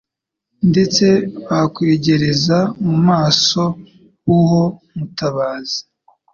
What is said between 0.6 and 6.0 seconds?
ndetse bakwegereza mu maso h'uwo Mutabazi.